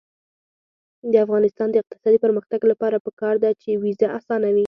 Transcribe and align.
د 1.11 1.13
افغانستان 1.25 1.67
د 1.71 1.75
اقتصادي 1.83 2.19
پرمختګ 2.25 2.59
لپاره 2.71 3.03
پکار 3.05 3.35
ده 3.43 3.49
چې 3.61 3.69
ویزه 3.83 4.07
اسانه 4.17 4.47
وي. 4.53 4.59